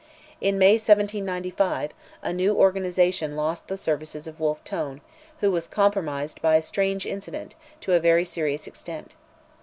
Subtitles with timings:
[0.41, 1.91] In May, 1795,
[2.23, 4.99] the new organization lost the services of Wolfe Tone,
[5.41, 9.13] who was compromised by a strange incident, to a very serious extent.